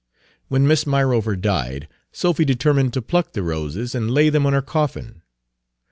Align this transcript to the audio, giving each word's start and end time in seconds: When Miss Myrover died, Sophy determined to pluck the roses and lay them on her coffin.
When 0.47 0.65
Miss 0.65 0.87
Myrover 0.87 1.35
died, 1.35 1.87
Sophy 2.11 2.43
determined 2.43 2.91
to 2.93 3.03
pluck 3.03 3.33
the 3.33 3.43
roses 3.43 3.93
and 3.93 4.09
lay 4.09 4.29
them 4.29 4.47
on 4.47 4.53
her 4.53 4.63
coffin. 4.63 5.21